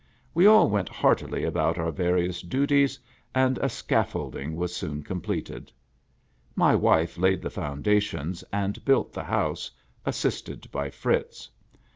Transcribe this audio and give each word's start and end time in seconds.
We 0.33 0.47
all 0.47 0.67
went 0.67 0.89
heartily 0.89 1.43
about 1.43 1.77
our 1.77 1.91
various 1.91 2.41
duties, 2.41 2.97
and 3.35 3.59
a 3.59 3.69
scaffolding 3.69 4.55
was 4.55 4.75
soon 4.75 5.03
completed. 5.03 5.71
My 6.55 6.73
wife 6.73 7.19
laid 7.19 7.43
the 7.43 7.51
foundations, 7.51 8.43
and 8.51 8.83
built 8.83 9.13
the 9.13 9.25
house, 9.25 9.69
assisted 10.03 10.71
by 10.71 10.89
Fritz. 10.89 11.51